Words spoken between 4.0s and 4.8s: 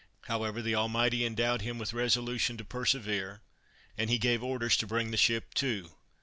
he gave orders